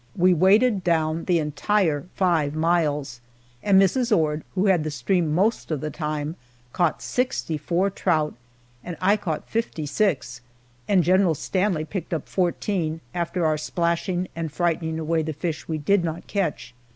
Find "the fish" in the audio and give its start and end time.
15.21-15.67